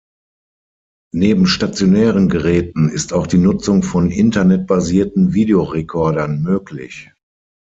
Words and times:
Neben 1.13 1.45
stationären 1.45 2.27
Geräten 2.27 2.89
ist 2.89 3.13
auch 3.13 3.27
die 3.27 3.37
Nutzung 3.37 3.83
von 3.83 4.09
internetbasierten 4.09 5.35
Videorekordern 5.35 6.41
möglich. 6.41 7.11